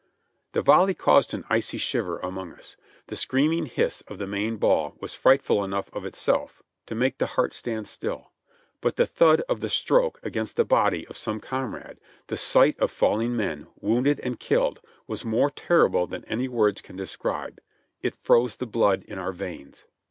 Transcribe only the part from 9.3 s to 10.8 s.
of the stroke against the